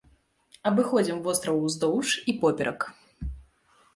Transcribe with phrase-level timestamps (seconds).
[0.69, 2.79] Абыходзім востраў уздоўж і поперак.